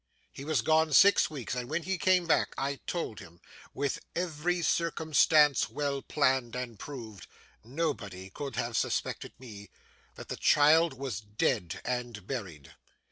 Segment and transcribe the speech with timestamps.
[0.33, 3.39] He was gone six weeks, and when he came back, I told him
[3.71, 7.27] with every circumstance well planned and proved;
[7.63, 9.69] nobody could have suspected me
[10.15, 12.73] that the child was dead and buried.